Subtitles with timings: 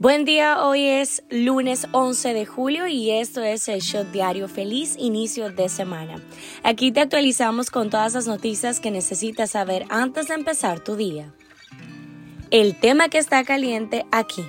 [0.00, 4.48] Buen día, hoy es lunes 11 de julio y esto es el Shot Diario.
[4.48, 6.22] Feliz inicio de semana.
[6.62, 11.34] Aquí te actualizamos con todas las noticias que necesitas saber antes de empezar tu día.
[12.50, 14.42] El tema que está caliente aquí.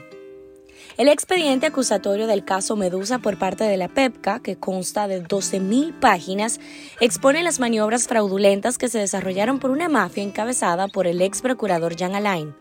[0.98, 6.00] El expediente acusatorio del caso Medusa por parte de la PEPCA, que consta de 12.000
[6.00, 6.60] páginas,
[7.00, 11.96] expone las maniobras fraudulentas que se desarrollaron por una mafia encabezada por el ex procurador
[11.96, 12.54] Jean Alain.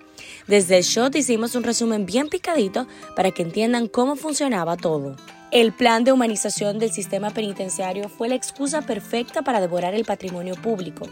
[0.47, 5.17] Desde el shot hicimos un resumen bien picadito para que entiendan cómo funcionaba todo.
[5.53, 10.55] El plan de humanización del sistema penitenciario fue la excusa perfecta para devorar el patrimonio
[10.55, 11.09] público.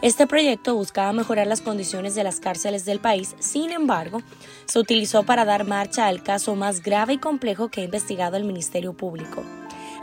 [0.00, 4.22] Este proyecto buscaba mejorar las condiciones de las cárceles del país, sin embargo,
[4.66, 8.44] se utilizó para dar marcha al caso más grave y complejo que ha investigado el
[8.44, 9.42] Ministerio Público.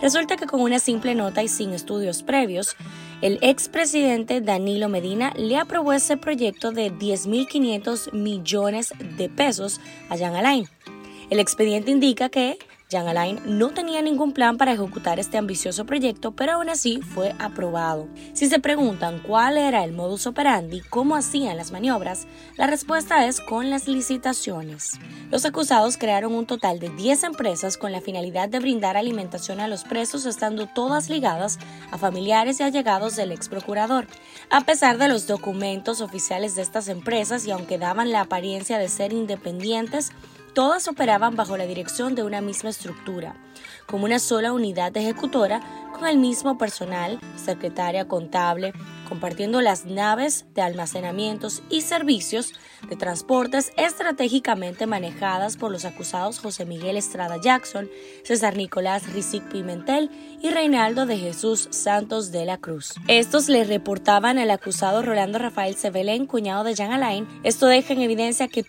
[0.01, 2.75] Resulta que con una simple nota y sin estudios previos,
[3.21, 9.79] el expresidente Danilo Medina le aprobó ese proyecto de 10.500 millones de pesos
[10.09, 10.67] a Jean Alain.
[11.29, 16.31] El expediente indica que Jean Alain no tenía ningún plan para ejecutar este ambicioso proyecto,
[16.31, 18.07] pero aún así fue aprobado.
[18.31, 23.41] Si se preguntan cuál era el modus operandi, cómo hacían las maniobras, la respuesta es
[23.41, 24.94] con las licitaciones.
[25.29, 29.67] Los acusados crearon un total de 10 empresas con la finalidad de brindar alimentación a
[29.67, 31.59] los presos, estando todas ligadas
[31.91, 34.07] a familiares y allegados del ex procurador.
[34.49, 38.88] A pesar de los documentos oficiales de estas empresas y aunque daban la apariencia de
[38.88, 40.13] ser independientes,
[40.58, 43.36] Todas operaban bajo la dirección de una misma estructura,
[43.86, 45.61] como una sola unidad ejecutora
[45.94, 48.73] con el mismo personal, secretaria contable,
[49.08, 52.53] compartiendo las naves de almacenamientos y servicios
[52.89, 57.89] de transportes estratégicamente manejadas por los acusados José Miguel Estrada Jackson,
[58.23, 62.94] César Nicolás Rizic Pimentel y Reinaldo de Jesús Santos de la Cruz.
[63.08, 67.28] Estos le reportaban al acusado Rolando Rafael Sebelén, cuñado de Jean Alain.
[67.44, 68.63] Esto deja en evidencia que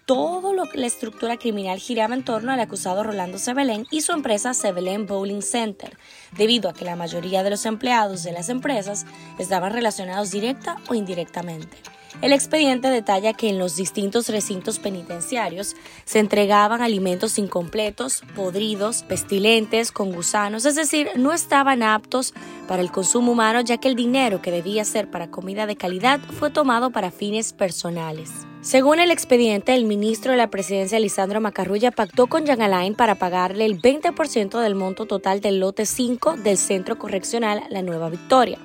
[0.73, 5.07] que la estructura criminal giraba en torno al acusado Rolando Sebelén y su empresa Sebelén
[5.07, 5.97] Bowling Center,
[6.37, 9.07] debido a que la mayoría de los empleados de las empresas
[9.39, 11.77] estaban relacionados directa o indirectamente.
[12.21, 19.93] El expediente detalla que en los distintos recintos penitenciarios se entregaban alimentos incompletos, podridos, pestilentes,
[19.93, 22.35] con gusanos, es decir, no estaban aptos
[22.67, 26.19] para el consumo humano ya que el dinero que debía ser para comida de calidad
[26.39, 28.48] fue tomado para fines personales.
[28.61, 33.15] Según el expediente, el ministro de la presidencia, Lisandro Macarrulla, pactó con Jean Alain para
[33.15, 38.59] pagarle el 20% del monto total del lote 5 del Centro Correccional La Nueva Victoria.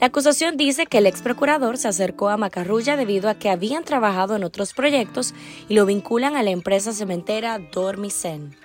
[0.00, 3.84] La acusación dice que el ex procurador se acercó a Macarrulla debido a que habían
[3.84, 5.34] trabajado en otros proyectos
[5.68, 8.56] y lo vinculan a la empresa cementera Dormicen.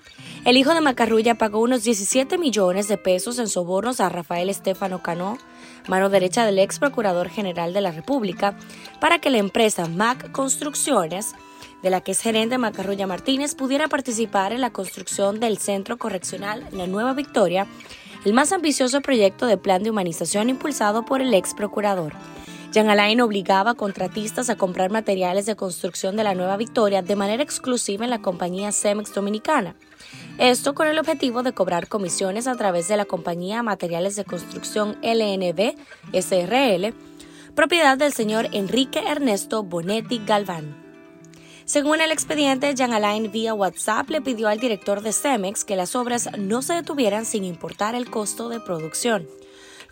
[0.46, 5.04] El hijo de Macarrulla pagó unos 17 millones de pesos en sobornos a Rafael Estefano
[5.04, 5.38] Cano,
[5.88, 8.58] mano derecha del ex procurador general de la República,
[9.00, 11.36] para que la empresa Mac Construcciones,
[11.82, 16.66] de la que es gerente Macarrulla Martínez, pudiera participar en la construcción del centro correccional
[16.72, 17.68] La Nueva Victoria
[18.26, 22.14] el más ambicioso proyecto de plan de humanización impulsado por el ex procurador.
[22.72, 27.16] Jean Alain obligaba a contratistas a comprar materiales de construcción de la Nueva Victoria de
[27.16, 29.76] manera exclusiva en la compañía Cemex Dominicana.
[30.40, 34.98] Esto con el objetivo de cobrar comisiones a través de la compañía Materiales de Construcción
[35.04, 35.76] LNB
[36.12, 36.94] SRL,
[37.54, 40.76] propiedad del señor Enrique Ernesto Bonetti Galván.
[41.66, 45.96] Según el expediente, Jean Alain vía WhatsApp le pidió al director de Cemex que las
[45.96, 49.28] obras no se detuvieran sin importar el costo de producción.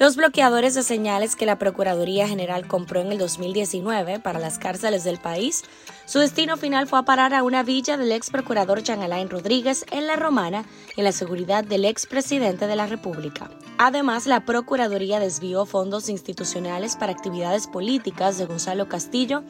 [0.01, 5.03] Los bloqueadores de señales que la Procuraduría General compró en el 2019 para las cárceles
[5.03, 5.61] del país,
[6.07, 10.07] su destino final fue a parar a una villa del ex procurador Jean Rodríguez en
[10.07, 10.65] La Romana
[10.97, 13.51] en la seguridad del ex presidente de la República.
[13.77, 19.43] Además, la Procuraduría desvió fondos institucionales para actividades políticas de Gonzalo Castillo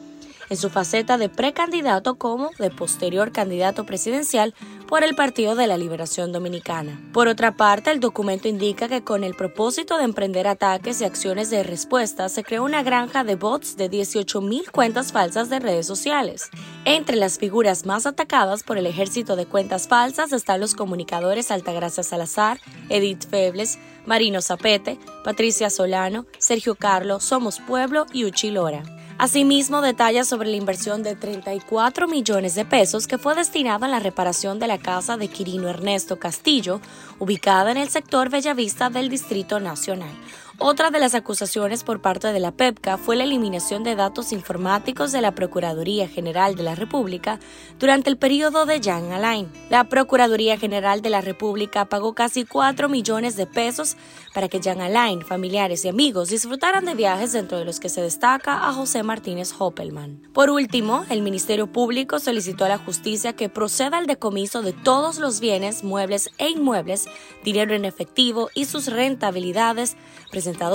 [0.52, 4.54] en su faceta de precandidato como de posterior candidato presidencial
[4.86, 7.00] por el Partido de la Liberación Dominicana.
[7.14, 11.48] Por otra parte, el documento indica que con el propósito de emprender ataques y acciones
[11.48, 16.50] de respuesta, se creó una granja de bots de 18.000 cuentas falsas de redes sociales.
[16.84, 22.02] Entre las figuras más atacadas por el ejército de cuentas falsas están los comunicadores Altagracia
[22.02, 22.60] Salazar,
[22.90, 28.82] Edith Febles, Marino Zapete, Patricia Solano, Sergio Carlos, Somos Pueblo y Uchi Lora.
[29.22, 34.00] Asimismo, detalla sobre la inversión de 34 millones de pesos que fue destinada a la
[34.00, 36.80] reparación de la casa de Quirino Ernesto Castillo,
[37.20, 40.10] ubicada en el sector Bellavista del Distrito Nacional.
[40.64, 45.10] Otra de las acusaciones por parte de la PEPCA fue la eliminación de datos informáticos
[45.10, 47.40] de la Procuraduría General de la República
[47.80, 49.50] durante el periodo de Jan Alain.
[49.70, 53.96] La Procuraduría General de la República pagó casi 4 millones de pesos
[54.34, 58.00] para que Jan Alain, familiares y amigos disfrutaran de viajes dentro de los que se
[58.00, 60.22] destaca a José Martínez Hoppelman.
[60.32, 65.18] Por último, el Ministerio Público solicitó a la justicia que proceda al decomiso de todos
[65.18, 67.06] los bienes, muebles e inmuebles,
[67.42, 69.96] dinero en efectivo y sus rentabilidades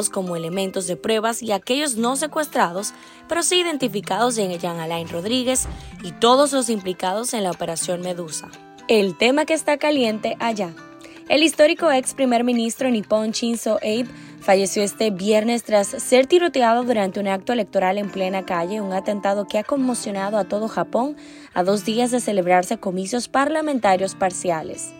[0.09, 2.93] como elementos de pruebas y aquellos no secuestrados,
[3.27, 5.67] pero sí identificados en Jean Alain Rodríguez
[6.03, 8.49] y todos los implicados en la operación Medusa.
[8.87, 10.73] El tema que está caliente allá.
[11.29, 14.07] El histórico ex primer ministro nipón Shinzo Abe
[14.39, 19.45] falleció este viernes tras ser tiroteado durante un acto electoral en plena calle, un atentado
[19.45, 21.17] que ha conmocionado a todo Japón
[21.53, 24.93] a dos días de celebrarse comicios parlamentarios parciales.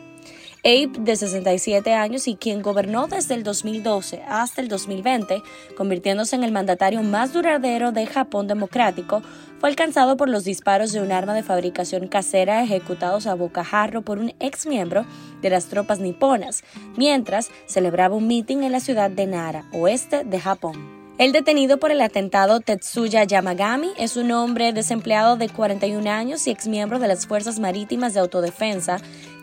[0.68, 5.42] Abe, de 67 años y quien gobernó desde el 2012 hasta el 2020,
[5.78, 9.22] convirtiéndose en el mandatario más duradero de Japón democrático,
[9.62, 14.20] fue alcanzado por los disparos de un arma de fabricación casera ejecutados a bocajarro por
[14.20, 15.06] un ex miembro
[15.42, 16.66] de las tropas niponas,
[16.98, 20.98] mientras celebraba un mitin en la ciudad de Nara, oeste de Japón.
[21.18, 26.52] El detenido por el atentado Tetsuya Yamagami es un hombre desempleado de 41 años y
[26.52, 28.98] exmiembro de las Fuerzas Marítimas de Autodefensa,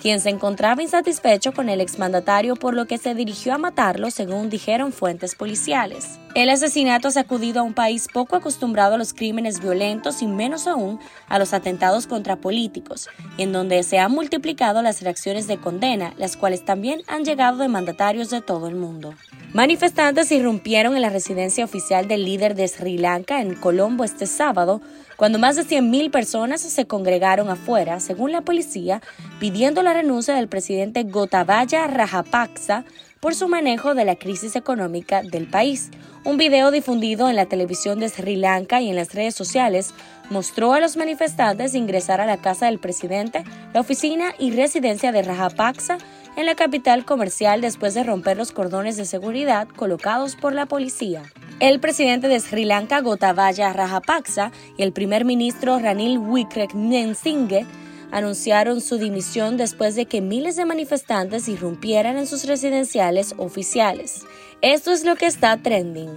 [0.04, 4.50] quien se encontraba insatisfecho con el exmandatario por lo que se dirigió a matarlo, según
[4.50, 6.20] dijeron fuentes policiales.
[6.34, 10.66] El asesinato ha sacudido a un país poco acostumbrado a los crímenes violentos y menos
[10.66, 13.08] aún a los atentados contra políticos,
[13.38, 17.68] en donde se han multiplicado las reacciones de condena, las cuales también han llegado de
[17.68, 19.14] mandatarios de todo el mundo.
[19.54, 24.80] Manifestantes irrumpieron en la residencia oficial del líder de Sri Lanka en Colombo este sábado,
[25.16, 29.00] cuando más de 100.000 personas se congregaron afuera, según la policía,
[29.38, 32.84] pidiendo la renuncia del presidente Gotabaya Rajapaksa
[33.20, 35.90] por su manejo de la crisis económica del país.
[36.24, 39.94] Un video difundido en la televisión de Sri Lanka y en las redes sociales
[40.30, 45.22] mostró a los manifestantes ingresar a la casa del presidente, la oficina y residencia de
[45.22, 45.98] Rajapaksa
[46.36, 51.22] en la capital comercial después de romper los cordones de seguridad colocados por la policía.
[51.60, 57.64] El presidente de Sri Lanka, Gotabaya Rajapaksa, y el primer ministro Ranil Wickremesinghe
[58.10, 64.22] anunciaron su dimisión después de que miles de manifestantes irrumpieran en sus residenciales oficiales.
[64.62, 66.10] Esto es lo que está trending.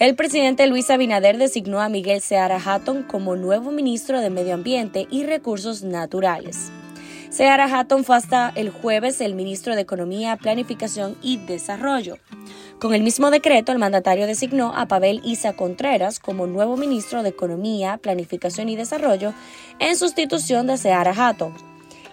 [0.00, 5.06] El presidente Luis Abinader designó a Miguel Seara Hatton como nuevo ministro de Medio Ambiente
[5.10, 6.70] y Recursos Naturales.
[7.34, 12.16] Seara Hatton fue hasta el jueves el ministro de Economía, Planificación y Desarrollo.
[12.78, 17.30] Con el mismo decreto, el mandatario designó a Pavel Isa Contreras como nuevo ministro de
[17.30, 19.34] Economía, Planificación y Desarrollo
[19.80, 21.54] en sustitución de Seara Hatton.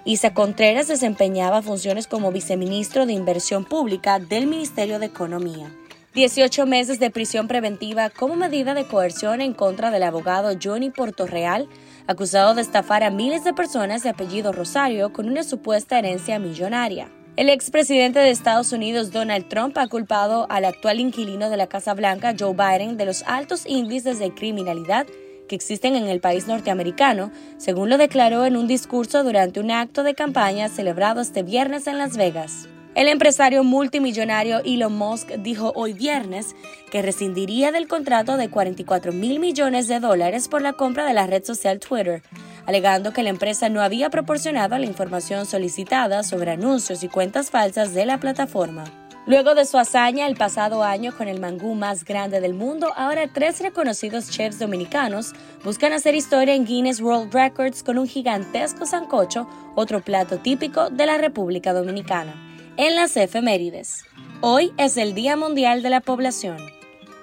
[0.05, 5.71] Isa Contreras desempeñaba funciones como viceministro de Inversión Pública del Ministerio de Economía.
[6.13, 11.69] 18 meses de prisión preventiva como medida de coerción en contra del abogado Johnny Portorreal,
[12.05, 17.09] acusado de estafar a miles de personas de apellido Rosario con una supuesta herencia millonaria.
[17.37, 21.93] El expresidente de Estados Unidos, Donald Trump, ha culpado al actual inquilino de la Casa
[21.93, 25.07] Blanca, Joe Biden, de los altos índices de criminalidad
[25.47, 30.03] que existen en el país norteamericano, según lo declaró en un discurso durante un acto
[30.03, 32.67] de campaña celebrado este viernes en Las Vegas.
[32.93, 36.57] El empresario multimillonario Elon Musk dijo hoy viernes
[36.91, 41.25] que rescindiría del contrato de 44 mil millones de dólares por la compra de la
[41.25, 42.21] red social Twitter,
[42.65, 47.93] alegando que la empresa no había proporcionado la información solicitada sobre anuncios y cuentas falsas
[47.93, 48.83] de la plataforma.
[49.25, 53.29] Luego de su hazaña el pasado año con el mangú más grande del mundo, ahora
[53.33, 55.31] tres reconocidos chefs dominicanos
[55.63, 61.05] buscan hacer historia en Guinness World Records con un gigantesco sancocho, otro plato típico de
[61.05, 64.03] la República Dominicana en las efemérides.
[64.41, 66.57] Hoy es el Día Mundial de la Población.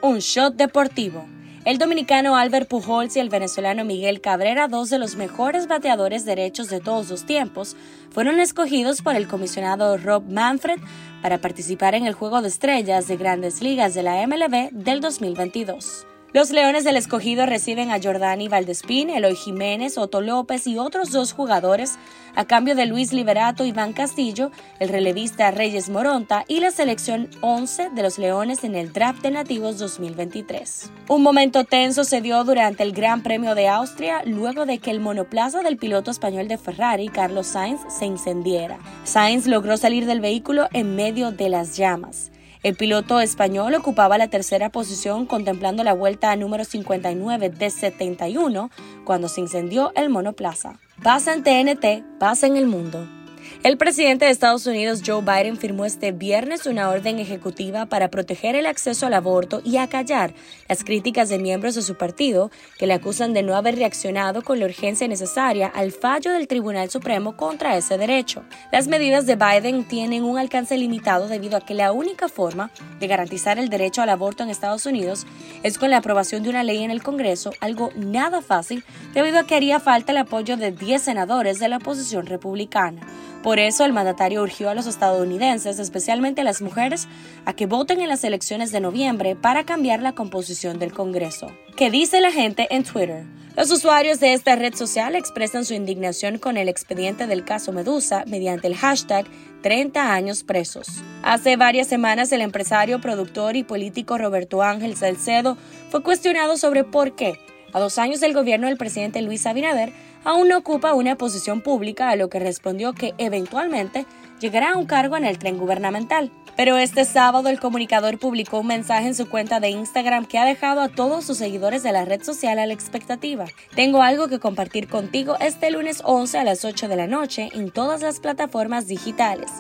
[0.03, 1.27] Un shot deportivo.
[1.65, 6.69] El dominicano Albert Pujols y el venezolano Miguel Cabrera, dos de los mejores bateadores derechos
[6.69, 7.77] de todos los tiempos,
[8.11, 10.79] fueron escogidos por el comisionado Rob Manfred
[11.23, 16.07] para participar en el Juego de Estrellas de Grandes Ligas de la MLB del 2022.
[16.35, 21.33] Los Leones del Escogido reciben a Jordani Valdespín, Eloy Jiménez, Otto López y otros dos
[21.33, 21.99] jugadores
[22.35, 27.91] a cambio de Luis Liberato, Iván Castillo, el relevista Reyes Moronta y la selección 11
[27.95, 30.91] de los Leones en el Draft de Nativos 2023.
[31.09, 35.01] Un momento tenso se dio durante el Gran Premio de Austria luego de que el
[35.01, 38.79] monoplaza del piloto español de Ferrari, Carlos Sainz, se incendiera.
[39.05, 42.31] Sainz logró salir del vehículo en medio de las llamas.
[42.63, 48.71] El piloto español ocupaba la tercera posición contemplando la vuelta número 59 de 71
[49.05, 50.79] cuando se incendió el monoplaza.
[51.03, 53.18] Pasa en TNT, pasa en el mundo.
[53.65, 58.55] El presidente de Estados Unidos, Joe Biden, firmó este viernes una orden ejecutiva para proteger
[58.55, 60.33] el acceso al aborto y acallar
[60.69, 64.61] las críticas de miembros de su partido que le acusan de no haber reaccionado con
[64.61, 68.45] la urgencia necesaria al fallo del Tribunal Supremo contra ese derecho.
[68.71, 73.07] Las medidas de Biden tienen un alcance limitado debido a que la única forma de
[73.09, 75.27] garantizar el derecho al aborto en Estados Unidos
[75.63, 79.47] es con la aprobación de una ley en el Congreso, algo nada fácil debido a
[79.47, 83.01] que haría falta el apoyo de 10 senadores de la oposición republicana.
[83.43, 87.07] Por eso el mandatario urgió a los estadounidenses, especialmente a las mujeres,
[87.45, 91.53] a que voten en las elecciones de noviembre para cambiar la composición del Congreso.
[91.77, 93.25] ¿Qué dice la gente en Twitter?
[93.57, 98.23] Los usuarios de esta red social expresan su indignación con el expediente del caso Medusa
[98.27, 99.27] mediante el hashtag
[99.63, 100.87] 30 años presos.
[101.23, 105.57] Hace varias semanas el empresario, productor y político Roberto Ángel Salcedo
[105.91, 107.41] fue cuestionado sobre por qué,
[107.73, 109.93] a dos años del gobierno del presidente Luis Abinader,
[110.29, 114.05] aún no ocupa una posición pública, a lo que respondió que eventualmente
[114.41, 116.31] llegará a un cargo en el tren gubernamental.
[116.55, 120.45] Pero este sábado el comunicador publicó un mensaje en su cuenta de Instagram que ha
[120.45, 123.47] dejado a todos sus seguidores de la red social a la expectativa.
[123.75, 127.71] Tengo algo que compartir contigo este lunes 11 a las 8 de la noche en
[127.71, 129.51] todas las plataformas digitales.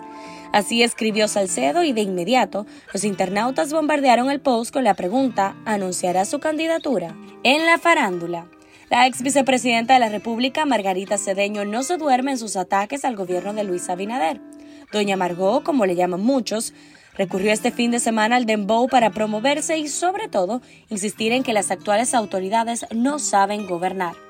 [0.52, 6.26] Así escribió Salcedo y de inmediato los internautas bombardearon el post con la pregunta ¿anunciará
[6.26, 7.16] su candidatura?
[7.42, 8.48] En la farándula.
[8.90, 13.16] La ex vicepresidenta de la República, Margarita Cedeño, no se duerme en sus ataques al
[13.16, 14.40] gobierno de Luis Abinader.
[14.92, 16.72] Doña Margot, como le llaman muchos,
[17.14, 21.52] recurrió este fin de semana al Dembow para promoverse y, sobre todo, insistir en que
[21.52, 24.27] las actuales autoridades no saben gobernar.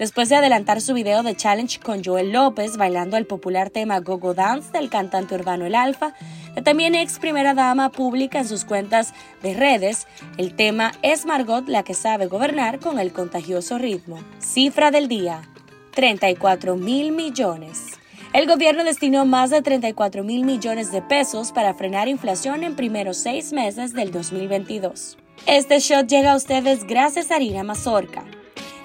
[0.00, 4.32] Después de adelantar su video de challenge con Joel López bailando el popular tema Gogo
[4.32, 6.14] Dance del cantante urbano El Alfa,
[6.56, 10.06] la también ex primera dama pública en sus cuentas de redes
[10.38, 14.18] el tema Es Margot la que sabe gobernar con el contagioso ritmo.
[14.38, 15.42] Cifra del día,
[15.90, 17.88] 34 mil millones.
[18.32, 23.18] El gobierno destinó más de 34 mil millones de pesos para frenar inflación en primeros
[23.18, 25.18] seis meses del 2022.
[25.44, 28.24] Este shot llega a ustedes gracias a Harina Mazorca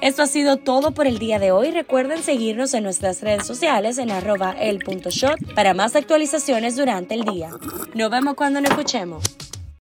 [0.02, 1.72] esto ha sido todo por el día de hoy.
[1.72, 4.80] Recuerden seguirnos en nuestras redes sociales en arroba el
[5.56, 7.50] para más actualizaciones durante el día.
[7.94, 9.24] Nos vemos cuando nos escuchemos.